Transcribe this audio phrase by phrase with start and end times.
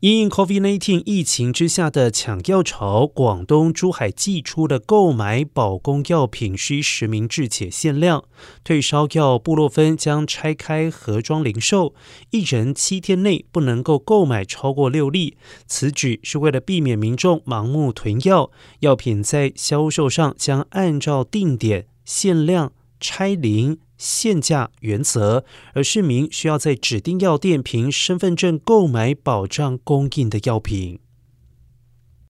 [0.00, 8.24] 因 COVID-19 疫情之下的抢药潮，广东珠海寄出的购买保供药品需实名制且限量。
[8.64, 11.94] 退烧药布洛芬将拆开盒装零售，
[12.30, 15.36] 一人七天内不能够购买超过六粒。
[15.66, 23.76] 此举是为了避免民众盲目囤药，药品在销售上将按照定点、限量、拆零。
[24.00, 25.44] 限价原则，
[25.74, 30.98] 而市民需要在指定药店凭身份证购买保障供应的药品。